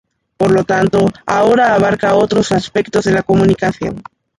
[0.35, 4.01] Por lo tanto, ahora abarca otros aspectos de la comunicación.